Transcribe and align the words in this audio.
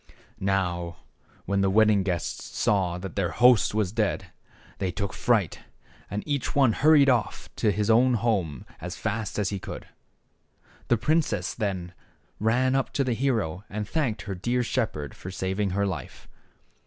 Now 0.39 0.97
when 1.45 1.61
the 1.61 1.69
wedding 1.69 2.01
guests 2.01 2.57
saw 2.57 2.97
that 2.97 3.15
their 3.15 3.29
host 3.29 3.75
was 3.75 3.91
dead, 3.91 4.31
they 4.79 4.89
took 4.89 5.13
fright, 5.13 5.59
and 6.09 6.23
each 6.27 6.55
one 6.55 6.73
hurried 6.73 7.07
off 7.07 7.51
to 7.57 7.71
his 7.71 7.87
own 7.87 8.15
home 8.15 8.65
as 8.79 8.95
fast 8.95 9.37
as 9.37 9.49
he 9.49 9.59
could. 9.59 9.85
The 10.87 10.97
princess 10.97 11.53
then 11.53 11.93
ran 12.39 12.73
up 12.73 12.91
to 12.93 13.03
the 13.03 13.13
hero, 13.13 13.63
and 13.69 13.87
thanked 13.87 14.23
her 14.23 14.33
dear 14.33 14.63
shepherd 14.63 15.13
for 15.13 15.29
saving 15.29 15.69
her 15.69 15.85
life. 15.85 16.27